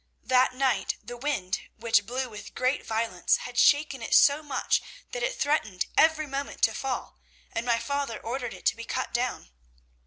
That 0.23 0.55
night 0.55 0.95
the 1.03 1.15
wind, 1.15 1.59
which 1.77 2.07
blew 2.07 2.27
with 2.27 2.55
great 2.55 2.83
violence, 2.83 3.37
had 3.45 3.59
shaken 3.59 4.01
it 4.01 4.15
so 4.15 4.41
much 4.41 4.81
that 5.11 5.21
it 5.21 5.39
threatened 5.39 5.85
every 5.95 6.25
moment 6.25 6.63
to 6.63 6.73
fall, 6.73 7.19
and 7.53 7.67
my 7.67 7.77
father 7.77 8.17
ordered 8.17 8.55
it 8.55 8.65
to 8.65 8.75
be 8.75 8.83
cut 8.83 9.13
down. 9.13 9.51